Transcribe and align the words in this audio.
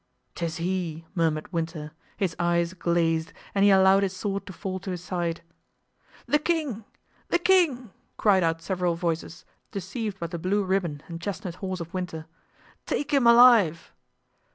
"'Tis 0.33 0.57
he!" 0.57 1.05
murmured 1.13 1.53
Winter, 1.53 1.91
his 2.17 2.35
eyes 2.39 2.73
glazed 2.73 3.33
and 3.53 3.63
he 3.63 3.69
allowed 3.69 4.01
his 4.01 4.15
sword 4.15 4.47
to 4.47 4.51
fall 4.51 4.79
to 4.79 4.89
his 4.89 5.03
side. 5.03 5.41
"The 6.25 6.39
king! 6.39 6.85
the 7.27 7.37
king!" 7.37 7.91
cried 8.17 8.41
out 8.41 8.63
several 8.63 8.95
voices, 8.95 9.45
deceived 9.69 10.19
by 10.19 10.25
the 10.25 10.39
blue 10.39 10.63
ribbon 10.63 11.03
and 11.07 11.21
chestnut 11.21 11.53
horse 11.61 11.81
of 11.81 11.93
Winter; 11.93 12.25
"take 12.87 13.13
him 13.13 13.27
alive." 13.27 13.93